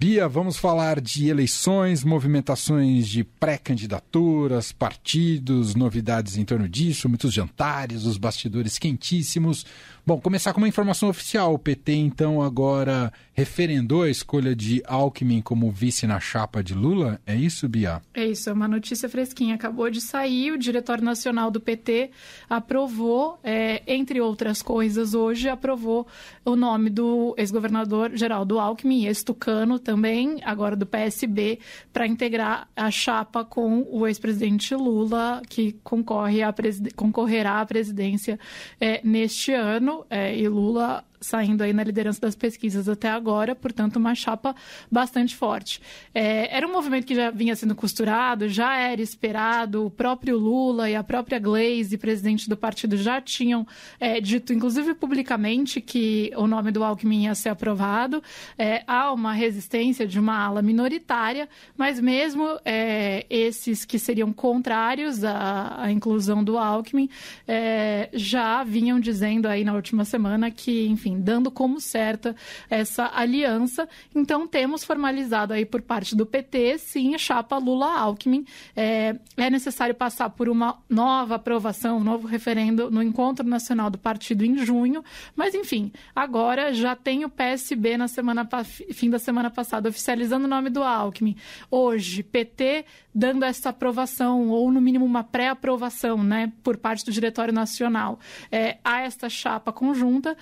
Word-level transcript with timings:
Bia, 0.00 0.28
vamos 0.28 0.56
falar 0.56 1.00
de 1.00 1.26
eleições, 1.28 2.04
movimentações 2.04 3.08
de 3.08 3.24
pré-candidaturas, 3.24 4.70
partidos, 4.70 5.74
novidades 5.74 6.36
em 6.36 6.44
torno 6.44 6.68
disso, 6.68 7.08
muitos 7.08 7.34
jantares, 7.34 8.04
os 8.04 8.16
bastidores 8.16 8.78
quentíssimos. 8.78 9.66
Bom, 10.06 10.20
começar 10.20 10.54
com 10.54 10.58
uma 10.58 10.68
informação 10.68 11.08
oficial. 11.08 11.52
O 11.52 11.58
PT, 11.58 11.92
então, 11.92 12.40
agora 12.40 13.12
referendou 13.34 14.04
a 14.04 14.08
escolha 14.08 14.56
de 14.56 14.82
Alckmin 14.86 15.42
como 15.42 15.70
vice 15.70 16.06
na 16.06 16.18
chapa 16.18 16.62
de 16.62 16.74
Lula. 16.74 17.20
É 17.26 17.34
isso, 17.34 17.68
Bia? 17.68 18.00
É 18.14 18.24
isso, 18.24 18.48
é 18.48 18.52
uma 18.52 18.66
notícia 18.66 19.08
fresquinha. 19.08 19.56
Acabou 19.56 19.90
de 19.90 20.00
sair, 20.00 20.52
o 20.52 20.58
Diretório 20.58 21.04
Nacional 21.04 21.50
do 21.50 21.60
PT 21.60 22.10
aprovou, 22.48 23.38
é, 23.44 23.82
entre 23.86 24.20
outras 24.20 24.62
coisas, 24.62 25.12
hoje 25.12 25.48
aprovou 25.48 26.06
o 26.44 26.56
nome 26.56 26.88
do 26.88 27.34
ex-governador 27.36 28.12
Geraldo 28.14 28.58
Alckmin, 28.58 29.04
ex-tucano 29.04 29.78
também, 29.88 30.38
agora 30.44 30.76
do 30.76 30.84
PSB, 30.84 31.60
para 31.94 32.06
integrar 32.06 32.68
a 32.76 32.90
chapa 32.90 33.42
com 33.42 33.86
o 33.90 34.06
ex-presidente 34.06 34.74
Lula, 34.74 35.40
que 35.48 35.72
concorre 35.82 36.42
a 36.42 36.54
concorrerá 36.94 37.62
à 37.62 37.64
presidência 37.64 38.38
é, 38.78 39.00
neste 39.02 39.50
ano. 39.54 40.04
É, 40.10 40.36
e 40.36 40.46
Lula 40.46 41.02
saindo 41.20 41.62
aí 41.62 41.72
na 41.72 41.82
liderança 41.84 42.20
das 42.20 42.34
pesquisas 42.34 42.88
até 42.88 43.08
agora, 43.08 43.54
portanto, 43.54 43.96
uma 43.96 44.14
chapa 44.14 44.54
bastante 44.90 45.36
forte. 45.36 45.80
É, 46.14 46.56
era 46.56 46.66
um 46.66 46.72
movimento 46.72 47.06
que 47.06 47.14
já 47.14 47.30
vinha 47.30 47.54
sendo 47.56 47.74
costurado, 47.74 48.48
já 48.48 48.76
era 48.76 49.00
esperado, 49.00 49.86
o 49.86 49.90
próprio 49.90 50.38
Lula 50.38 50.88
e 50.90 50.94
a 50.94 51.02
própria 51.02 51.38
Glaze, 51.38 51.96
presidente 51.98 52.48
do 52.48 52.56
partido, 52.56 52.96
já 52.96 53.20
tinham 53.20 53.66
é, 53.98 54.20
dito, 54.20 54.52
inclusive 54.52 54.94
publicamente, 54.94 55.80
que 55.80 56.30
o 56.36 56.46
nome 56.46 56.70
do 56.70 56.84
Alckmin 56.84 57.24
ia 57.24 57.34
ser 57.34 57.50
aprovado. 57.50 58.22
É, 58.56 58.82
há 58.86 59.12
uma 59.12 59.32
resistência 59.32 60.06
de 60.06 60.18
uma 60.18 60.36
ala 60.36 60.62
minoritária, 60.62 61.48
mas 61.76 62.00
mesmo 62.00 62.58
é, 62.64 63.26
esses 63.28 63.84
que 63.84 63.98
seriam 63.98 64.32
contrários 64.32 65.24
à, 65.24 65.82
à 65.82 65.92
inclusão 65.92 66.42
do 66.42 66.58
Alckmin 66.58 67.08
é, 67.46 68.08
já 68.12 68.62
vinham 68.64 69.00
dizendo 69.00 69.46
aí 69.46 69.64
na 69.64 69.74
última 69.74 70.04
semana 70.04 70.50
que, 70.50 70.86
enfim, 70.86 71.07
enfim, 71.08 71.20
dando 71.20 71.50
como 71.50 71.80
certa 71.80 72.36
essa 72.68 73.10
aliança. 73.14 73.88
Então, 74.14 74.46
temos 74.46 74.84
formalizado 74.84 75.52
aí 75.52 75.64
por 75.64 75.80
parte 75.82 76.14
do 76.14 76.26
PT, 76.26 76.78
sim, 76.78 77.14
a 77.14 77.18
chapa 77.18 77.56
Lula-Alckmin. 77.56 78.44
É, 78.76 79.16
é 79.36 79.50
necessário 79.50 79.94
passar 79.94 80.30
por 80.30 80.48
uma 80.48 80.78
nova 80.88 81.36
aprovação, 81.36 81.98
um 81.98 82.04
novo 82.04 82.26
referendo 82.26 82.90
no 82.90 83.02
Encontro 83.02 83.46
Nacional 83.46 83.90
do 83.90 83.98
Partido 83.98 84.44
em 84.44 84.58
junho, 84.58 85.02
mas, 85.34 85.54
enfim, 85.54 85.90
agora 86.14 86.72
já 86.72 86.94
tem 86.94 87.24
o 87.24 87.28
PSB 87.28 87.96
na 87.96 88.08
semana, 88.08 88.46
fim 88.92 89.08
da 89.10 89.18
semana 89.18 89.50
passada 89.50 89.88
oficializando 89.88 90.44
o 90.44 90.48
nome 90.48 90.70
do 90.70 90.82
Alckmin. 90.82 91.36
Hoje, 91.70 92.22
PT 92.22 92.84
dando 93.18 93.44
essa 93.44 93.70
aprovação, 93.70 94.48
ou 94.48 94.70
no 94.70 94.80
mínimo 94.80 95.04
uma 95.04 95.24
pré-aprovação, 95.24 96.22
né, 96.22 96.52
por 96.62 96.76
parte 96.76 97.04
do 97.04 97.10
Diretório 97.10 97.52
Nacional 97.52 98.20
é, 98.52 98.78
a 98.84 99.00
esta 99.00 99.28
chapa 99.28 99.72
conjunta. 99.72 100.36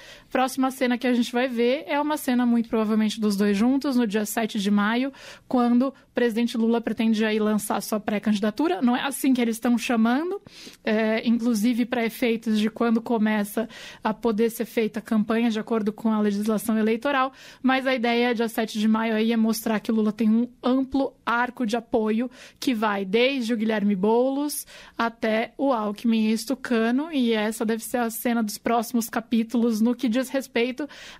Próxima 0.56 0.70
cena 0.70 0.96
que 0.96 1.06
a 1.06 1.12
gente 1.12 1.30
vai 1.30 1.48
ver 1.48 1.84
é 1.86 2.00
uma 2.00 2.16
cena 2.16 2.46
muito 2.46 2.70
provavelmente 2.70 3.20
dos 3.20 3.36
dois 3.36 3.54
juntos, 3.54 3.94
no 3.94 4.06
dia 4.06 4.24
7 4.24 4.58
de 4.58 4.70
maio, 4.70 5.12
quando 5.46 5.88
o 5.88 5.94
presidente 6.14 6.56
Lula 6.56 6.80
pretende 6.80 7.22
aí 7.26 7.38
lançar 7.38 7.82
sua 7.82 8.00
pré-candidatura. 8.00 8.80
Não 8.80 8.96
é 8.96 9.02
assim 9.02 9.34
que 9.34 9.40
eles 9.42 9.56
estão 9.56 9.76
chamando, 9.76 10.40
é, 10.82 11.28
inclusive 11.28 11.84
para 11.84 12.06
efeitos 12.06 12.58
de 12.58 12.70
quando 12.70 13.02
começa 13.02 13.68
a 14.02 14.14
poder 14.14 14.48
ser 14.48 14.64
feita 14.64 14.98
a 14.98 15.02
campanha 15.02 15.50
de 15.50 15.60
acordo 15.60 15.92
com 15.92 16.10
a 16.10 16.20
legislação 16.20 16.78
eleitoral, 16.78 17.34
mas 17.62 17.86
a 17.86 17.94
ideia 17.94 18.34
dia 18.34 18.48
7 18.48 18.78
de 18.78 18.88
maio 18.88 19.14
aí 19.14 19.32
é 19.32 19.36
mostrar 19.36 19.78
que 19.78 19.92
Lula 19.92 20.10
tem 20.10 20.30
um 20.30 20.48
amplo 20.62 21.12
arco 21.26 21.66
de 21.66 21.76
apoio 21.76 22.30
que 22.58 22.72
vai 22.72 23.04
desde 23.04 23.52
o 23.52 23.58
Guilherme 23.58 23.94
Boulos 23.94 24.66
até 24.96 25.52
o 25.58 25.70
Alckmin 25.70 26.30
Estucano, 26.30 27.12
e 27.12 27.34
essa 27.34 27.62
deve 27.62 27.84
ser 27.84 27.98
a 27.98 28.08
cena 28.08 28.42
dos 28.42 28.56
próximos 28.56 29.10
capítulos 29.10 29.82
no 29.82 29.94
que 29.94 30.08
diz 30.08 30.30
respeito 30.30 30.45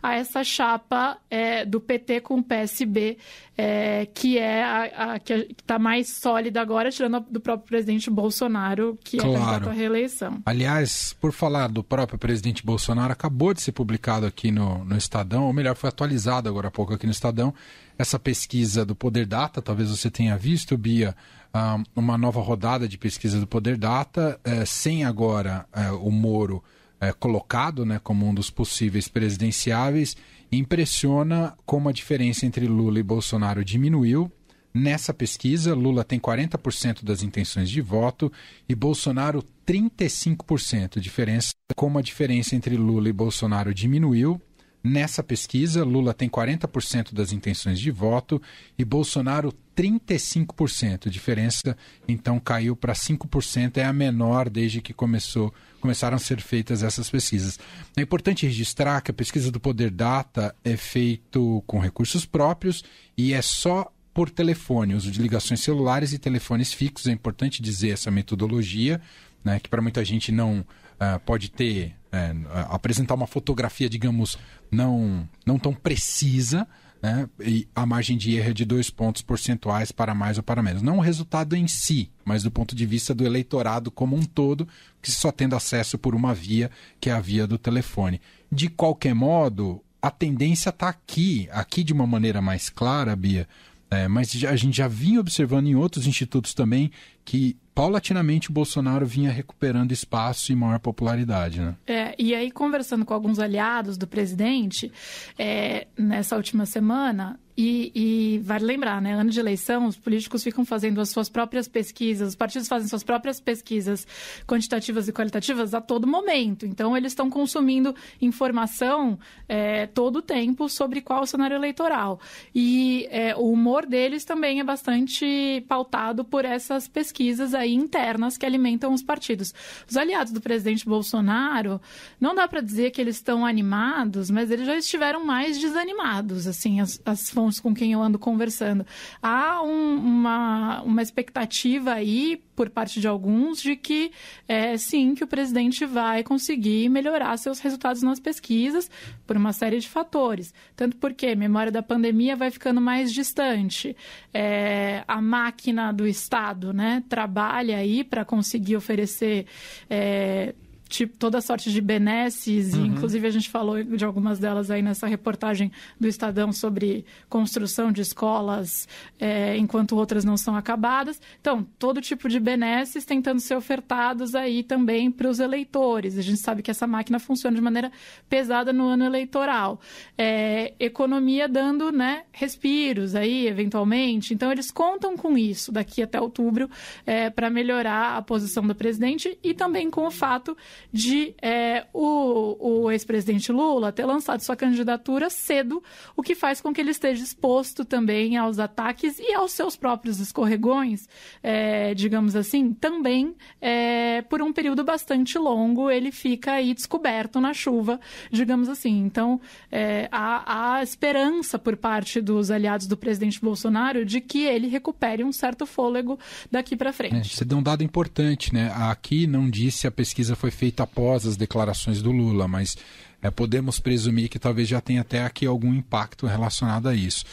a 0.03 0.15
essa 0.15 0.43
chapa 0.45 1.19
é, 1.31 1.65
do 1.65 1.81
PT 1.81 2.21
com 2.21 2.39
o 2.39 2.43
PSB, 2.43 3.19
é, 3.57 4.07
que 4.07 4.39
é 4.39 4.63
a, 4.63 5.15
a 5.15 5.19
que 5.19 5.33
está 5.33 5.79
mais 5.79 6.09
sólida 6.09 6.61
agora, 6.61 6.91
tirando 6.91 7.17
a, 7.17 7.19
do 7.21 7.41
próprio 7.41 7.69
presidente 7.69 8.11
Bolsonaro, 8.11 8.99
que 9.03 9.19
claro. 9.19 9.35
é 9.35 9.39
candidato 9.39 9.69
à 9.69 9.73
reeleição. 9.73 10.43
Aliás, 10.45 11.15
por 11.21 11.33
falar 11.33 11.69
do 11.69 11.83
próprio 11.83 12.19
presidente 12.19 12.65
Bolsonaro, 12.65 13.13
acabou 13.13 13.55
de 13.55 13.61
ser 13.63 13.73
publicado 13.73 14.27
aqui 14.27 14.51
no, 14.51 14.85
no 14.85 14.97
Estadão, 14.97 15.45
ou 15.45 15.53
melhor, 15.53 15.75
foi 15.77 15.89
atualizado 15.89 16.49
agora 16.49 16.69
há 16.69 16.71
pouco 16.71 16.95
aqui 16.95 17.07
no 17.07 17.13
Estadão, 17.13 17.55
essa 17.99 18.19
pesquisa 18.19 18.85
do 18.85 18.95
Poder 18.95 19.27
Data, 19.27 19.63
talvez 19.63 19.91
você 19.91 20.11
tenha 20.11 20.37
visto, 20.37 20.77
Bia, 20.77 21.17
ah, 21.53 21.83
uma 21.95 22.19
nova 22.19 22.41
rodada 22.41 22.87
de 22.87 22.99
pesquisa 22.99 23.41
do 23.41 23.47
Poder 23.47 23.79
Data, 23.79 24.39
eh, 24.45 24.67
sem 24.67 25.05
agora 25.05 25.65
eh, 25.73 25.91
o 25.93 26.11
Moro 26.11 26.63
eh, 27.01 27.13
colocado 27.13 27.85
né, 27.85 28.01
como 28.03 28.27
um 28.27 28.35
dos 28.35 28.51
possíveis 28.51 29.09
presidenciáveis, 29.09 30.17
impressiona 30.51 31.57
como 31.65 31.89
a 31.89 31.93
diferença 31.93 32.47
entre 32.47 32.67
Lula 32.67 32.99
e 32.99 33.03
Bolsonaro 33.03 33.65
diminuiu. 33.65 34.31
Nessa 34.73 35.15
pesquisa, 35.15 35.75
Lula 35.75 36.05
tem 36.05 36.21
40% 36.21 37.03
das 37.03 37.23
intenções 37.23 37.71
de 37.71 37.81
voto 37.81 38.31
e 38.69 38.75
Bolsonaro 38.75 39.43
35%. 39.67 41.01
Diferença 41.01 41.53
como 41.75 41.99
a 41.99 42.03
diferença 42.03 42.55
entre 42.55 42.77
Lula 42.77 43.09
e 43.09 43.13
Bolsonaro 43.13 43.73
diminuiu. 43.73 44.41
Nessa 44.89 45.21
pesquisa, 45.21 45.83
Lula 45.83 46.15
tem 46.15 46.29
40% 46.29 47.13
das 47.13 47.33
intenções 47.33 47.81
de 47.81 47.91
voto 47.91 48.41
e 48.79 48.85
Bolsonaro 48.85 49.53
35%. 49.77 51.09
Diferença 51.11 51.77
então 52.07 52.39
caiu 52.39 52.77
para 52.77 52.93
5%, 52.93 53.79
é 53.79 53.85
a 53.85 53.93
menor 53.93 54.49
desde 54.49 54.81
que 54.81 54.93
começou, 54.93 55.53
começaram 55.81 56.15
a 56.15 56.21
ser 56.21 56.41
feitas 56.41 56.85
essas 56.85 57.11
pesquisas. 57.11 57.59
É 57.97 58.03
importante 58.03 58.47
registrar 58.47 59.01
que 59.01 59.11
a 59.11 59.15
pesquisa 59.15 59.51
do 59.51 59.59
Poder 59.59 59.91
Data 59.91 60.55
é 60.65 60.77
feito 60.77 61.65
com 61.67 61.81
recursos 61.81 62.25
próprios 62.25 62.85
e 63.19 63.33
é 63.33 63.43
só 63.43 63.93
por 64.15 64.31
telefone, 64.31 64.95
uso 64.95 65.11
de 65.11 65.21
ligações 65.21 65.63
celulares 65.63 66.13
e 66.13 66.19
telefones 66.19 66.73
fixos. 66.73 67.09
É 67.09 67.13
importante 67.13 67.61
dizer 67.61 67.91
essa 67.91 68.09
metodologia, 68.09 69.01
né, 69.45 69.59
que 69.59 69.69
para 69.69 69.83
muita 69.83 70.05
gente 70.05 70.31
não 70.31 70.65
uh, 71.01 71.21
pode 71.25 71.51
ter 71.51 71.95
é, 72.13 72.35
apresentar 72.71 73.15
uma 73.15 73.27
fotografia, 73.27 73.89
digamos, 73.89 74.39
não, 74.71 75.29
não 75.45 75.59
tão 75.59 75.75
precisa, 75.75 76.67
né? 77.03 77.29
e 77.41 77.69
a 77.75 77.85
margem 77.85 78.17
de 78.17 78.35
erro 78.35 78.51
é 78.51 78.55
de 78.55 78.65
dois 78.65 78.89
pontos 78.89 79.23
percentuais 79.23 79.93
para 79.93 80.15
mais 80.15 80.39
ou 80.39 80.43
para 80.43 80.63
menos. 80.63 80.83
Não 80.83 80.99
o 80.99 81.03
resultado 81.03 81.55
em 81.55 81.69
si, 81.69 82.11
mas 82.25 82.43
do 82.43 82.51
ponto 82.51 82.75
de 82.75 82.87
vista 82.87 83.15
do 83.15 83.27
eleitorado 83.27 83.91
como 83.91 84.17
um 84.17 84.25
todo, 84.25 84.67
que 85.03 85.11
só 85.11 85.31
tendo 85.31 85.55
acesso 85.55 85.99
por 85.99 86.15
uma 86.15 86.35
via, 86.35 86.71
que 86.99 87.11
é 87.11 87.13
a 87.13 87.21
via 87.21 87.47
do 87.47 87.59
telefone. 87.59 88.21
De 88.51 88.69
qualquer 88.69 89.15
modo, 89.15 89.83
a 90.01 90.11
tendência 90.11 90.71
está 90.71 90.89
aqui, 90.89 91.49
aqui 91.53 91.85
de 91.85 91.93
uma 91.93 92.07
maneira 92.07 92.41
mais 92.41 92.71
clara, 92.71 93.15
Bia, 93.15 93.47
é, 93.91 94.09
mas 94.09 94.33
a 94.45 94.57
gente 94.57 94.77
já 94.77 94.89
vinha 94.89 95.21
observando 95.21 95.67
em 95.67 95.77
outros 95.77 96.07
institutos 96.07 96.55
também 96.55 96.91
que 97.25 97.57
paulatinamente 97.75 98.51
o 98.51 98.53
Bolsonaro 98.53 99.07
vinha 99.07 99.31
recuperando 99.31 99.93
espaço 99.93 100.51
e 100.51 100.57
maior 100.57 100.79
popularidade, 100.79 101.61
né? 101.61 101.77
É, 101.87 102.15
e 102.19 102.35
aí 102.35 102.51
conversando 102.51 103.05
com 103.05 103.13
alguns 103.13 103.39
aliados 103.39 103.97
do 103.97 104.07
presidente 104.07 104.91
é, 105.39 105.87
nessa 105.97 106.37
última 106.37 106.67
semana, 106.67 107.39
e, 107.57 107.91
e, 107.95 108.39
vale 108.41 108.67
lembrar, 108.67 109.01
né? 109.01 109.15
Ano 109.15 109.31
de 109.31 109.41
eleição, 109.41 109.87
os 109.87 109.97
políticos 109.97 110.45
ficam 110.45 110.63
fazendo 110.63 111.01
as 111.01 111.09
suas 111.09 111.31
próprias 111.31 111.67
pesquisas, 111.67 112.29
os 112.29 112.35
partidos 112.35 112.69
fazem 112.69 112.87
suas 112.87 113.03
próprias 113.03 113.41
pesquisas 113.41 114.07
quantitativas 114.47 115.09
e 115.09 115.13
qualitativas 115.13 115.73
a 115.73 115.81
todo 115.81 116.07
momento. 116.07 116.67
Então, 116.67 116.95
eles 116.95 117.13
estão 117.13 117.31
consumindo 117.31 117.95
informação 118.21 119.19
é, 119.49 119.87
todo 119.87 120.17
o 120.17 120.23
tempo 120.23 120.69
sobre 120.69 121.01
qual 121.01 121.23
o 121.23 121.27
cenário 121.27 121.55
eleitoral. 121.55 122.21
E 122.55 123.09
é, 123.11 123.35
o 123.35 123.51
humor 123.51 123.87
deles 123.87 124.23
também 124.23 124.61
é 124.61 124.65
bastante 124.65 125.65
pautado 125.67 126.27
por 126.27 126.45
essas 126.45 126.87
pesquisas 126.87 127.55
aí 127.55 127.73
internas 127.73 128.37
que 128.37 128.45
alimentam 128.45 128.93
os 128.93 129.03
partidos. 129.03 129.55
Os 129.89 129.97
aliados 129.97 130.31
do 130.31 130.43
presidente 130.43 130.85
Bolsonaro, 130.85 131.81
não 132.21 132.35
dá 132.35 132.47
para 132.47 132.61
dizer 132.61 132.91
que 132.91 133.01
eles 133.01 133.17
estão 133.17 133.47
animados, 133.47 134.31
mas 134.31 134.51
eles 134.51 134.67
já 134.67 134.77
estiveram 134.77 135.25
mais 135.25 135.59
desanimados, 135.59 136.47
assim, 136.47 136.81
as, 136.81 137.01
as 137.05 137.31
fontes 137.31 137.46
com 137.61 137.75
quem 137.75 137.93
eu 137.93 138.03
ando 138.03 138.19
conversando. 138.19 138.85
Há 139.23 139.63
um, 139.63 139.97
uma, 139.97 140.83
uma 140.83 141.03
expectativa 141.03 141.93
aí, 141.93 142.43
por 142.55 142.71
parte 142.71 143.01
de 143.01 143.07
alguns, 143.07 143.61
de 143.61 143.77
que 143.77 144.11
é, 144.49 144.77
sim, 144.77 145.15
que 145.15 145.25
o 145.25 145.27
presidente 145.27 145.85
vai 145.85 146.23
conseguir 146.23 146.89
melhorar 146.89 147.37
seus 147.37 147.61
resultados 147.61 148.03
nas 148.03 148.19
pesquisas 148.19 148.91
por 149.27 149.37
uma 149.37 149.53
série 149.53 149.79
de 149.79 149.89
fatores. 149.89 150.53
Tanto 150.75 150.97
porque 150.97 151.29
a 151.29 151.37
memória 151.37 151.71
da 151.71 151.83
pandemia 151.83 152.35
vai 152.35 152.51
ficando 152.51 152.81
mais 152.81 153.13
distante. 153.13 153.97
É, 154.33 155.05
a 155.07 155.21
máquina 155.21 155.93
do 155.93 156.07
Estado 156.07 156.73
né, 156.73 157.03
trabalha 157.09 157.77
aí 157.77 158.03
para 158.03 158.25
conseguir 158.25 158.77
oferecer. 158.77 159.47
É, 159.89 160.55
tipo, 160.89 161.17
toda 161.17 161.41
sorte 161.41 161.71
de 161.71 161.81
benesses, 161.81 162.75
uhum. 162.75 162.85
e 162.85 162.89
inclusive 162.89 163.27
a 163.27 163.31
gente 163.31 163.51
falou 163.51 163.83
de 163.83 164.05
algumas 164.05 164.39
delas 164.39 164.71
aí 164.71 164.83
nessa 164.83 165.07
reportagem 165.07 165.73
do 165.99 166.07
Estadão 166.07 166.53
sobre 166.53 167.05
construção 167.29 167.91
de 167.91 168.01
escolas, 168.01 168.89
é, 169.19 169.57
enquanto 169.57 169.97
outras 169.97 170.25
não 170.25 170.37
são 170.37 170.57
acabadas. 170.57 171.21
Então, 171.41 171.67
todo 171.79 172.01
tipo 172.01 172.29
de 172.29 172.39
benesses 172.39 173.05
tentando 173.05 173.41
ser 173.41 173.57
ofertados 173.57 174.35
aí 174.35 174.63
também 174.63 175.11
para 175.11 175.29
os 175.29 175.41
eleitores. 175.41 176.19
A 176.19 176.23
gente 176.23 176.39
sabe 176.39 176.63
que 176.63 176.71
essa 176.71 176.87
máquina 176.87 177.19
funciona 177.19 177.57
de 177.57 177.63
maneira 177.63 177.91
pesada 178.29 178.73
no 178.73 178.87
ano 178.87 179.05
eleitoral. 179.05 179.81
É, 180.17 180.75
economia 180.79 181.49
dando 181.49 181.91
né, 181.91 182.25
respiros 182.33 183.15
aí, 183.15 183.47
eventualmente. 183.47 184.33
Então, 184.33 184.53
eles 184.53 184.71
contam 184.71 185.17
com 185.17 185.37
isso 185.37 185.73
daqui 185.73 186.03
até 186.03 186.21
outubro 186.21 186.71
é, 187.05 187.29
para 187.29 187.51
melhorar 187.51 188.17
a 188.17 188.23
posição 188.23 188.67
do 188.67 188.75
presidente 188.75 189.37
e 189.43 189.53
também 189.53 189.91
com 189.91 190.07
o 190.07 190.11
fato 190.11 190.57
de 190.93 191.35
é, 191.43 191.87
o, 191.93 192.85
o 192.85 192.91
ex-presidente 192.91 193.53
Lula 193.53 193.93
ter 193.93 194.05
lançado 194.05 194.41
sua 194.41 194.57
candidatura 194.57 195.31
cedo, 195.31 195.83
o 196.17 196.23
que 196.23 196.35
faz 196.35 196.61
com 196.61 196.73
que 196.73 196.81
ele 196.81 196.91
esteja 196.91 197.23
exposto 197.23 197.85
também 197.85 198.37
aos 198.37 198.59
ataques 198.59 199.19
e 199.19 199.33
aos 199.33 199.53
seus 199.53 199.77
próprios 199.77 200.21
escorregões, 200.21 201.09
é, 201.43 201.95
digamos 201.95 202.37
assim, 202.37 202.73
também 202.73 203.35
é, 203.61 204.23
por 204.23 204.43
um 204.43 204.53
período 204.53 204.85
bastante 204.85 205.39
longo 205.39 205.91
ele 205.91 206.13
fica 206.13 206.53
aí 206.53 206.75
descoberto 206.75 207.41
na 207.41 207.53
chuva, 207.53 208.01
digamos 208.31 208.69
assim. 208.69 208.99
Então, 208.99 209.41
é, 209.71 210.09
há, 210.11 210.77
há 210.77 210.83
esperança 210.83 211.59
por 211.59 211.77
parte 211.77 212.21
dos 212.21 212.51
aliados 212.51 212.87
do 212.87 212.97
presidente 212.97 213.41
Bolsonaro 213.41 214.05
de 214.05 214.21
que 214.21 214.45
ele 214.45 214.69
recupere 214.69 215.25
um 215.25 215.33
certo 215.33 215.67
fôlego 215.67 216.19
daqui 216.51 216.77
para 216.77 216.93
frente. 216.93 217.17
É, 217.17 217.23
você 217.25 217.45
deu 217.45 217.59
um 217.59 217.63
dado 217.63 217.83
importante, 217.83 218.53
né? 218.53 218.73
Aqui 218.75 219.27
não 219.27 219.49
disse 219.49 219.87
a 219.87 219.91
pesquisa 219.91 220.37
foi 220.37 220.51
feita 220.51 220.66
após 220.83 221.27
as 221.27 221.37
declarações 221.37 222.03
do 222.03 222.13
Lula, 222.13 222.47
mas 222.47 222.77
é, 223.23 223.31
podemos 223.31 223.81
presumir 223.81 224.29
que 224.29 224.39
talvez 224.39 224.69
já 224.69 224.81
tenha 224.81 225.01
até 225.01 225.25
aqui 225.25 225.47
algum 225.47 225.75
impacto 225.75 226.27
relacionado 226.27 226.89
a 226.89 226.95
isso. 226.95 227.25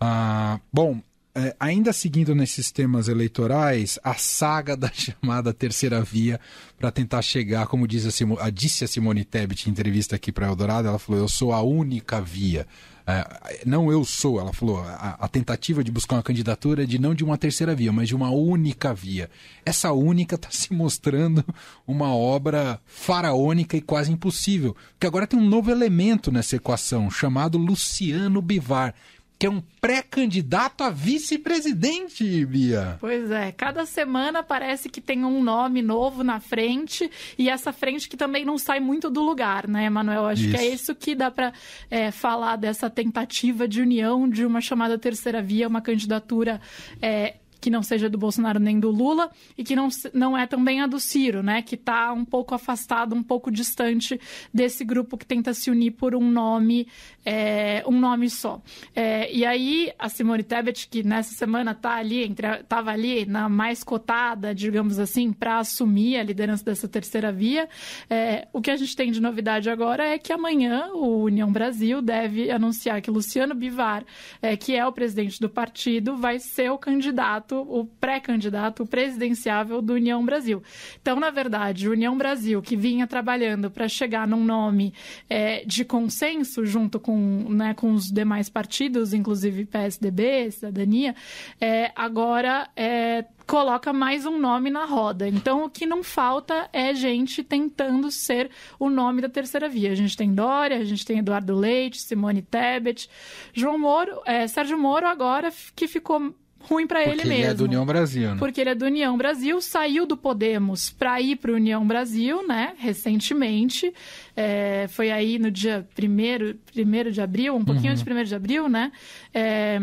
Ah, 0.00 0.58
bom, 0.72 1.00
é, 1.34 1.54
ainda 1.60 1.92
seguindo 1.92 2.34
nesses 2.34 2.72
temas 2.72 3.06
eleitorais, 3.06 3.98
a 4.02 4.14
saga 4.14 4.76
da 4.76 4.90
chamada 4.92 5.52
terceira 5.52 6.02
via 6.02 6.40
para 6.78 6.90
tentar 6.90 7.22
chegar, 7.22 7.66
como 7.66 7.86
diz 7.86 8.06
a, 8.06 8.44
a, 8.44 8.50
disse 8.50 8.84
a 8.84 8.88
Simone 8.88 9.24
Tebet 9.24 9.68
em 9.68 9.72
entrevista 9.72 10.16
aqui 10.16 10.32
para 10.32 10.46
Eldorado, 10.46 10.88
ela 10.88 10.98
falou: 10.98 11.20
Eu 11.20 11.28
sou 11.28 11.52
a 11.52 11.62
única 11.62 12.20
via. 12.20 12.66
É, 13.06 13.62
não 13.66 13.90
eu 13.90 14.04
sou, 14.04 14.38
ela 14.38 14.52
falou, 14.52 14.78
a, 14.78 15.16
a, 15.20 15.26
tentativa 15.26 15.82
de 15.82 15.90
buscar 15.90 16.16
uma 16.16 16.22
candidatura 16.22 16.86
de 16.86 16.98
não 16.98 17.12
de 17.12 17.24
uma 17.24 17.36
terceira 17.36 17.74
via, 17.74 17.92
mas 17.92 18.08
de 18.08 18.14
uma 18.14 18.30
única 18.30 18.94
via. 18.94 19.28
Essa 19.64 19.90
única 19.92 20.36
está 20.36 20.50
se 20.50 20.72
mostrando 20.72 21.44
uma 21.86 22.14
obra 22.14 22.80
faraônica 22.86 23.76
e 23.76 23.80
quase 23.80 24.12
impossível, 24.12 24.76
porque 24.92 25.06
agora 25.06 25.26
tem 25.26 25.38
um 25.38 25.48
novo 25.48 25.70
elemento 25.70 26.30
nessa 26.30 26.56
equação, 26.56 27.10
chamado 27.10 27.58
Luciano 27.58 28.40
Bivar 28.40 28.94
que 29.40 29.46
é 29.46 29.50
um 29.50 29.62
pré-candidato 29.80 30.84
a 30.84 30.90
vice-presidente, 30.90 32.44
Bia. 32.44 32.98
Pois 33.00 33.30
é, 33.30 33.50
cada 33.50 33.86
semana 33.86 34.42
parece 34.42 34.90
que 34.90 35.00
tem 35.00 35.24
um 35.24 35.42
nome 35.42 35.80
novo 35.80 36.22
na 36.22 36.38
frente 36.38 37.10
e 37.38 37.48
essa 37.48 37.72
frente 37.72 38.06
que 38.06 38.18
também 38.18 38.44
não 38.44 38.58
sai 38.58 38.80
muito 38.80 39.08
do 39.08 39.22
lugar, 39.22 39.66
né, 39.66 39.88
Manuel? 39.88 40.26
Acho 40.26 40.42
isso. 40.42 40.50
que 40.50 40.56
é 40.58 40.66
isso 40.66 40.94
que 40.94 41.14
dá 41.14 41.30
para 41.30 41.54
é, 41.90 42.10
falar 42.10 42.56
dessa 42.56 42.90
tentativa 42.90 43.66
de 43.66 43.80
união 43.80 44.28
de 44.28 44.44
uma 44.44 44.60
chamada 44.60 44.98
terceira 44.98 45.40
via, 45.40 45.66
uma 45.66 45.80
candidatura 45.80 46.60
é, 47.00 47.36
que 47.60 47.70
não 47.70 47.82
seja 47.82 48.08
do 48.08 48.16
Bolsonaro 48.16 48.58
nem 48.58 48.80
do 48.80 48.90
Lula 48.90 49.30
e 49.56 49.62
que 49.62 49.76
não, 49.76 49.88
não 50.14 50.36
é 50.36 50.46
também 50.46 50.80
a 50.80 50.86
do 50.86 50.98
Ciro, 50.98 51.42
né? 51.42 51.62
Que 51.62 51.74
está 51.74 52.12
um 52.12 52.24
pouco 52.24 52.54
afastado, 52.54 53.14
um 53.14 53.22
pouco 53.22 53.50
distante 53.50 54.20
desse 54.52 54.84
grupo 54.84 55.16
que 55.18 55.26
tenta 55.26 55.52
se 55.52 55.70
unir 55.70 55.92
por 55.92 56.14
um 56.14 56.30
nome, 56.30 56.88
é, 57.24 57.82
um 57.86 57.98
nome 57.98 58.30
só. 58.30 58.62
É, 58.94 59.32
e 59.32 59.44
aí 59.44 59.92
a 59.98 60.08
Simone 60.08 60.42
Tebet, 60.42 60.88
que 60.88 61.02
nessa 61.02 61.34
semana 61.34 61.74
tá 61.74 61.96
ali, 61.96 62.22
estava 62.22 62.90
ali 62.90 63.26
na 63.26 63.48
mais 63.48 63.84
cotada, 63.84 64.54
digamos 64.54 64.98
assim, 64.98 65.32
para 65.32 65.58
assumir 65.58 66.16
a 66.16 66.22
liderança 66.22 66.64
dessa 66.64 66.88
terceira 66.88 67.30
via, 67.30 67.68
é, 68.08 68.48
o 68.52 68.60
que 68.60 68.70
a 68.70 68.76
gente 68.76 68.96
tem 68.96 69.10
de 69.10 69.20
novidade 69.20 69.68
agora 69.68 70.04
é 70.04 70.18
que 70.18 70.32
amanhã 70.32 70.88
o 70.92 71.24
União 71.24 71.50
Brasil 71.50 72.00
deve 72.00 72.50
anunciar 72.50 73.02
que 73.02 73.10
Luciano 73.10 73.54
Bivar, 73.54 74.04
é, 74.40 74.56
que 74.56 74.74
é 74.74 74.86
o 74.86 74.92
presidente 74.92 75.40
do 75.40 75.48
partido, 75.48 76.16
vai 76.16 76.38
ser 76.38 76.70
o 76.70 76.78
candidato 76.78 77.49
candidato, 77.50 77.56
o 77.68 77.84
pré-candidato 77.84 78.86
presidenciável 78.86 79.82
do 79.82 79.94
União 79.94 80.24
Brasil. 80.24 80.62
Então, 81.00 81.18
na 81.18 81.30
verdade, 81.30 81.88
o 81.88 81.92
União 81.92 82.16
Brasil, 82.16 82.62
que 82.62 82.76
vinha 82.76 83.06
trabalhando 83.06 83.70
para 83.70 83.88
chegar 83.88 84.26
num 84.26 84.44
nome 84.44 84.94
é, 85.28 85.64
de 85.64 85.84
consenso 85.84 86.64
junto 86.64 87.00
com, 87.00 87.46
né, 87.50 87.74
com 87.74 87.92
os 87.92 88.10
demais 88.10 88.48
partidos, 88.48 89.12
inclusive 89.12 89.64
PSDB, 89.64 90.50
Cidadania, 90.50 91.14
é, 91.60 91.92
agora 91.96 92.68
é, 92.76 93.24
coloca 93.46 93.92
mais 93.92 94.24
um 94.26 94.38
nome 94.38 94.70
na 94.70 94.84
roda. 94.84 95.26
Então, 95.26 95.64
o 95.64 95.70
que 95.70 95.84
não 95.84 96.04
falta 96.04 96.68
é 96.72 96.94
gente 96.94 97.42
tentando 97.42 98.10
ser 98.10 98.50
o 98.78 98.88
nome 98.88 99.20
da 99.20 99.28
terceira 99.28 99.68
via. 99.68 99.90
A 99.90 99.94
gente 99.94 100.16
tem 100.16 100.32
Dória, 100.32 100.78
a 100.78 100.84
gente 100.84 101.04
tem 101.04 101.18
Eduardo 101.18 101.54
Leite, 101.56 102.00
Simone 102.00 102.42
Tebet, 102.42 103.10
João 103.52 103.78
Moro, 103.78 104.20
é, 104.24 104.46
Sérgio 104.46 104.78
Moro 104.78 105.06
agora 105.06 105.52
que 105.74 105.88
ficou 105.88 106.32
ruim 106.60 106.86
para 106.86 107.02
ele 107.02 107.24
mesmo. 107.24 107.26
Porque 107.26 107.34
ele 107.34 107.46
é 107.46 107.54
do 107.54 107.64
União 107.64 107.86
Brasil, 107.86 108.30
né? 108.30 108.36
Porque 108.38 108.60
ele 108.60 108.70
é 108.70 108.74
do 108.74 108.84
União 108.84 109.16
Brasil, 109.16 109.60
saiu 109.60 110.06
do 110.06 110.16
Podemos 110.16 110.90
para 110.90 111.20
ir 111.20 111.36
para 111.36 111.50
o 111.50 111.54
União 111.54 111.86
Brasil, 111.86 112.46
né? 112.46 112.74
Recentemente. 112.78 113.92
É, 114.36 114.86
foi 114.88 115.10
aí 115.10 115.38
no 115.38 115.50
dia 115.50 115.86
1 115.98 116.58
primeiro 116.72 117.10
de 117.10 117.20
abril, 117.20 117.56
um 117.56 117.64
pouquinho 117.64 117.86
uhum. 117.86 117.92
antes 117.92 118.04
de 118.04 118.12
1 118.12 118.24
de 118.24 118.34
abril, 118.34 118.68
né? 118.68 118.92
É, 119.32 119.78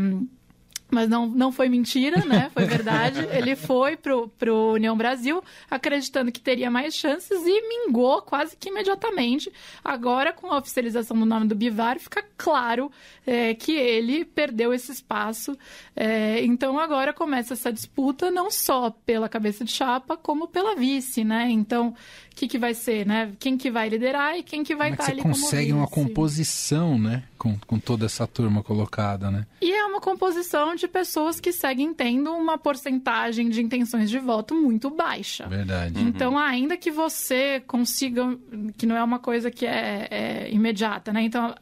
mas 0.90 1.10
não, 1.10 1.28
não 1.28 1.52
foi 1.52 1.68
mentira, 1.68 2.24
né? 2.26 2.50
Foi 2.54 2.64
verdade. 2.66 3.28
Ele 3.32 3.56
foi 3.56 3.98
pro, 3.98 4.30
pro 4.30 4.74
União 4.74 4.96
Brasil 4.96 5.44
acreditando 5.70 6.32
que 6.32 6.40
teria 6.40 6.72
mais 6.72 6.96
chances 6.96 7.42
e 7.46 7.62
mingou 7.68 8.22
quase 8.22 8.56
que 8.56 8.70
imediatamente. 8.70 9.52
Agora, 9.84 10.32
com 10.32 10.52
a 10.52 10.58
oficialização 10.58 11.18
do 11.18 11.26
nome 11.26 11.48
do 11.48 11.56
Bivar, 11.56 12.00
fica 12.00 12.24
claro 12.38 12.92
é, 13.25 13.54
que 13.54 13.74
ele 13.74 14.24
perdeu 14.24 14.74
esse 14.74 14.92
espaço. 14.92 15.57
É, 15.95 16.44
então, 16.45 16.80
agora 16.80 17.12
começa 17.12 17.54
essa 17.54 17.74
disputa 17.74 18.30
não 18.30 18.51
só 18.51 18.92
pela 18.92 19.28
cabeça 19.28 19.66
de 19.66 19.72
chapa, 19.72 20.16
como 20.16 20.48
pela 20.48 20.75
vice, 20.75 21.24
né? 21.24 21.50
Então, 21.50 21.89
o 21.89 22.36
que, 22.36 22.48
que 22.48 22.60
vai 22.60 22.74
ser, 22.74 23.06
né? 23.06 23.34
Quem 23.39 23.57
que 23.57 23.72
vai 23.72 23.89
liderar 23.89 24.38
e 24.38 24.44
quem 24.44 24.63
que 24.63 24.75
vai 24.75 24.89
como 24.92 25.01
estar 25.01 25.12
é 25.12 25.16
que 25.16 25.22
ali 25.22 25.34
você 25.34 25.42
consegue 25.42 25.74
uma 25.74 25.88
composição, 25.88 27.00
né? 27.00 27.24
Com, 27.38 27.57
com 27.60 27.80
toda 27.80 28.06
essa 28.06 28.25
turma 28.25 28.63
colocada, 28.63 29.30
né? 29.30 29.45
E 29.62 29.72
é 29.72 29.86
uma 29.86 30.00
composição 30.00 30.75
de 30.75 30.88
pessoas 30.88 31.40
que 31.40 31.51
seguem 31.51 31.94
tendo 31.94 32.31
uma 32.31 32.57
porcentagem 32.57 33.50
de 33.50 33.62
intenções 33.62 34.09
de 34.09 34.19
voto 34.19 34.56
muito 34.56 34.90
baixa. 34.90 35.47
Verdade. 35.47 36.00
Então, 36.00 36.33
uhum. 36.33 36.38
ainda 36.38 36.78
que 36.78 36.92
você 36.92 37.62
consiga, 37.68 38.38
que 38.78 38.85
não 38.85 38.95
é 38.95 39.04
uma 39.04 39.19
coisa 39.19 39.50
que 39.52 39.66
é, 39.66 40.07
é, 40.09 40.52
imediata, 40.52 41.12
né? 41.12 41.23
Então, 41.23 41.56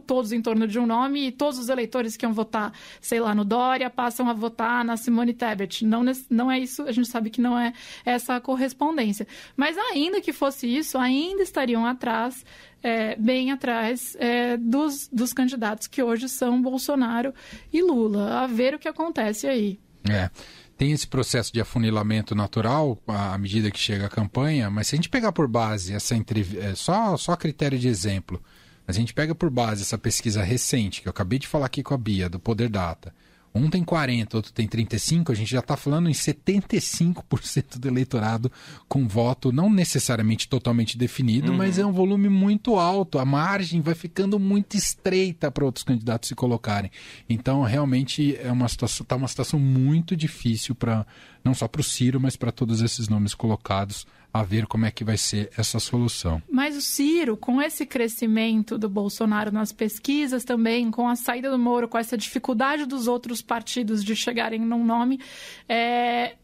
todos 0.00 0.32
em 0.32 0.40
torno 0.40 0.66
de 0.66 0.78
um 0.78 0.86
nome 0.86 1.28
e 1.28 1.32
todos 1.32 1.58
os 1.58 1.68
eleitores 1.68 2.16
que 2.16 2.24
iam 2.24 2.32
votar, 2.32 2.72
sei 3.00 3.20
lá, 3.20 3.34
no 3.34 3.44
Dória, 3.44 3.88
passam 3.90 4.28
a 4.28 4.32
votar 4.32 4.84
na 4.84 4.96
Simone 4.96 5.32
Tebet. 5.32 5.84
Não, 5.84 6.02
não 6.30 6.50
é 6.50 6.58
isso, 6.58 6.82
a 6.82 6.92
gente 6.92 7.08
sabe 7.08 7.30
que 7.30 7.40
não 7.40 7.58
é 7.58 7.72
essa 8.04 8.40
correspondência. 8.40 9.26
Mas 9.56 9.76
ainda 9.76 10.20
que 10.20 10.32
fosse 10.32 10.66
isso, 10.66 10.98
ainda 10.98 11.42
estariam 11.42 11.86
atrás 11.86 12.44
é, 12.82 13.16
bem 13.16 13.50
atrás 13.50 14.16
é, 14.18 14.56
dos, 14.56 15.08
dos 15.12 15.32
candidatos 15.32 15.86
que 15.86 16.02
hoje 16.02 16.28
são 16.28 16.60
Bolsonaro 16.60 17.34
e 17.72 17.82
Lula. 17.82 18.40
A 18.40 18.46
ver 18.46 18.74
o 18.74 18.78
que 18.78 18.88
acontece 18.88 19.46
aí. 19.46 19.78
É. 20.08 20.30
Tem 20.76 20.92
esse 20.92 21.08
processo 21.08 21.52
de 21.52 21.60
afunilamento 21.60 22.36
natural 22.36 22.96
à 23.08 23.36
medida 23.36 23.68
que 23.68 23.80
chega 23.80 24.06
a 24.06 24.08
campanha, 24.08 24.70
mas 24.70 24.86
se 24.86 24.94
a 24.94 24.96
gente 24.96 25.08
pegar 25.08 25.32
por 25.32 25.48
base 25.48 25.92
essa 25.92 26.14
entrevista, 26.14 26.64
é, 26.64 26.74
só, 26.76 27.16
só 27.16 27.34
critério 27.34 27.76
de 27.76 27.88
exemplo, 27.88 28.40
mas 28.88 28.96
a 28.96 29.00
gente 29.00 29.12
pega 29.12 29.34
por 29.34 29.50
base 29.50 29.82
essa 29.82 29.98
pesquisa 29.98 30.42
recente, 30.42 31.02
que 31.02 31.08
eu 31.08 31.10
acabei 31.10 31.38
de 31.38 31.46
falar 31.46 31.66
aqui 31.66 31.82
com 31.82 31.92
a 31.92 31.98
Bia, 31.98 32.26
do 32.26 32.40
Poder 32.40 32.70
Data, 32.70 33.12
um 33.54 33.68
tem 33.68 33.82
40, 33.82 34.36
outro 34.36 34.52
tem 34.52 34.66
35, 34.66 35.32
a 35.32 35.34
gente 35.34 35.50
já 35.50 35.58
está 35.58 35.76
falando 35.76 36.08
em 36.08 36.12
75% 36.12 37.78
do 37.78 37.88
eleitorado 37.88 38.50
com 38.88 39.06
voto 39.08 39.50
não 39.50 39.70
necessariamente 39.70 40.48
totalmente 40.48 40.96
definido, 40.96 41.50
uhum. 41.50 41.58
mas 41.58 41.78
é 41.78 41.84
um 41.84 41.92
volume 41.92 42.28
muito 42.28 42.76
alto. 42.76 43.18
A 43.18 43.24
margem 43.24 43.80
vai 43.80 43.94
ficando 43.94 44.38
muito 44.38 44.76
estreita 44.76 45.50
para 45.50 45.64
outros 45.64 45.84
candidatos 45.84 46.28
se 46.28 46.34
colocarem. 46.34 46.90
Então, 47.28 47.62
realmente, 47.62 48.36
é 48.36 48.52
uma 48.52 48.68
situação, 48.68 49.02
está 49.02 49.16
uma 49.16 49.28
situação 49.28 49.58
muito 49.58 50.16
difícil 50.16 50.74
para 50.74 51.06
não 51.48 51.54
só 51.54 51.66
para 51.66 51.80
o 51.80 51.84
Ciro, 51.84 52.20
mas 52.20 52.36
para 52.36 52.52
todos 52.52 52.82
esses 52.82 53.08
nomes 53.08 53.34
colocados 53.34 54.06
a 54.32 54.42
ver 54.42 54.66
como 54.66 54.84
é 54.84 54.90
que 54.90 55.02
vai 55.02 55.16
ser 55.16 55.50
essa 55.56 55.80
solução. 55.80 56.42
Mas 56.50 56.76
o 56.76 56.82
Ciro, 56.82 57.38
com 57.38 57.62
esse 57.62 57.86
crescimento 57.86 58.76
do 58.76 58.88
Bolsonaro 58.88 59.50
nas 59.50 59.72
pesquisas 59.72 60.44
também, 60.44 60.90
com 60.90 61.08
a 61.08 61.16
saída 61.16 61.50
do 61.50 61.58
Moro, 61.58 61.88
com 61.88 61.96
essa 61.96 62.18
dificuldade 62.18 62.84
dos 62.84 63.08
outros 63.08 63.40
partidos 63.40 64.04
de 64.04 64.14
chegarem 64.14 64.60
num 64.60 64.84
nome, 64.84 65.18
é... 65.66 66.36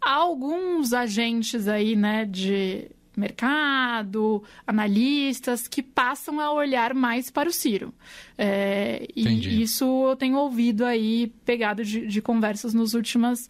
alguns 0.00 0.94
agentes 0.94 1.68
aí, 1.68 1.94
né, 1.94 2.24
de 2.24 2.90
mercado, 3.16 4.42
analistas 4.66 5.66
que 5.66 5.82
passam 5.82 6.40
a 6.40 6.52
olhar 6.52 6.94
mais 6.94 7.30
para 7.30 7.48
o 7.48 7.52
Ciro. 7.52 7.92
É, 8.38 9.06
e 9.14 9.62
isso 9.62 9.84
eu 10.08 10.16
tenho 10.16 10.36
ouvido 10.36 10.84
aí, 10.84 11.32
pegado 11.44 11.84
de, 11.84 12.06
de, 12.06 12.22
conversas 12.22 12.72
nos 12.72 12.94
últimas, 12.94 13.48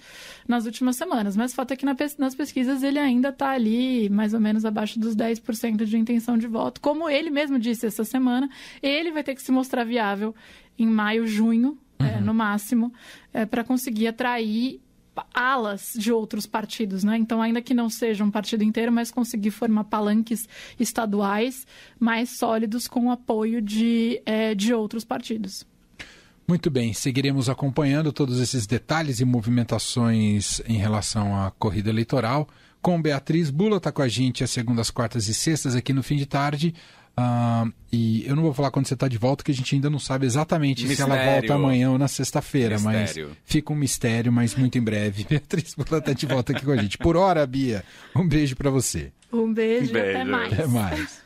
nas 0.49 0.67
últimas 0.67 0.97
semanas. 0.97 1.37
Mas 1.37 1.53
o 1.53 1.55
fato 1.55 1.73
é 1.73 1.77
que 1.77 1.85
na, 1.85 1.97
nas 2.19 2.35
pesquisas 2.35 2.83
ele 2.83 2.99
ainda 2.99 3.29
está 3.29 3.51
ali, 3.51 4.09
mais 4.09 4.35
ou 4.35 4.41
menos 4.41 4.65
abaixo 4.65 4.99
dos 4.99 5.15
10% 5.15 5.85
de 5.85 5.97
intenção 5.97 6.37
de 6.37 6.47
voto. 6.47 6.81
Como 6.81 7.09
ele 7.09 7.31
mesmo 7.31 7.59
disse 7.59 7.87
essa 7.87 8.05
semana, 8.05 8.49
ele 8.83 9.13
vai 9.13 9.23
ter 9.23 9.35
que 9.35 9.43
se 9.43 9.53
mostrar 9.53 9.85
viável 9.85 10.35
em 10.79 10.87
maio, 10.87 11.27
junho, 11.27 11.79
é, 11.99 12.05
uhum. 12.05 12.09
é, 12.09 12.21
no 12.21 12.35
máximo, 12.35 12.93
é, 13.33 13.45
para 13.45 13.63
conseguir 13.63 14.09
atrair 14.09 14.81
alas 15.35 15.93
de 15.97 16.13
outros 16.13 16.47
partidos, 16.47 17.05
né? 17.05 17.17
Então, 17.17 17.43
ainda 17.43 17.61
que 17.61 17.75
não 17.75 17.91
seja 17.91 18.25
um 18.25 18.31
partido 18.31 18.63
inteiro, 18.63 18.93
mas 18.93 19.11
conseguir 19.11 19.51
formar 19.51 19.85
palanques 19.85 20.49
estaduais 20.79 21.67
mais 21.99 22.31
sólidos 22.31 22.87
com 22.87 23.07
o 23.07 23.11
apoio 23.11 23.61
de, 23.61 24.23
é, 24.25 24.55
de 24.55 24.73
outros 24.73 25.05
partidos. 25.05 25.67
Muito 26.47 26.69
bem, 26.69 26.93
seguiremos 26.93 27.49
acompanhando 27.49 28.13
todos 28.13 28.41
esses 28.41 28.67
detalhes 28.67 29.21
e 29.21 29.25
movimentações 29.25 30.61
em 30.67 30.79
relação 30.79 31.41
à 31.41 31.51
corrida 31.53 31.91
eleitoral. 31.91 32.49
Com 32.83 33.01
Beatriz 33.01 33.51
Bula 33.51 33.77
está 33.77 33.93
com 33.93 34.03
a 34.03 34.09
gente 34.09 34.43
às 34.43 34.51
segundas, 34.51 34.91
quartas 34.91 35.29
e 35.29 35.35
sextas 35.35 35.77
aqui 35.77 35.93
no 35.93 36.03
fim 36.03 36.17
de 36.17 36.27
tarde. 36.27 36.75
Uh, 37.21 37.73
e 37.93 38.25
eu 38.27 38.35
não 38.35 38.43
vou 38.43 38.55
falar 38.55 38.71
quando 38.71 38.87
você 38.87 38.95
está 38.95 39.09
de 39.09 39.19
volta, 39.19 39.45
que 39.45 39.51
a 39.51 39.55
gente 39.55 39.75
ainda 39.75 39.91
não 39.91 39.99
sabe 39.99 40.25
exatamente 40.25 40.87
mistério. 40.87 41.13
se 41.13 41.19
ela 41.19 41.33
volta 41.33 41.55
amanhã 41.55 41.91
ou 41.91 41.99
na 41.99 42.09
sexta-feira, 42.09 42.79
mas 42.79 43.15
fica 43.45 43.73
um 43.73 43.77
mistério, 43.77 44.33
mas 44.33 44.55
muito 44.55 44.79
em 44.79 44.83
breve. 44.83 45.27
Beatriz 45.29 45.75
Bula 45.75 45.99
está 45.99 46.13
de 46.13 46.27
volta 46.27 46.53
aqui 46.53 46.65
com 46.65 46.73
a 46.73 46.77
gente. 46.77 46.97
Por 46.97 47.17
hora, 47.17 47.47
Bia, 47.47 47.85
um 48.15 48.27
beijo 48.27 48.57
para 48.57 48.71
você. 48.71 49.13
Um 49.33 49.53
beijo, 49.53 49.91
um 49.91 49.93
beijo. 49.93 50.11
até 50.11 50.25
mais. 50.25 50.53
Até 50.53 50.67
mais. 50.67 51.23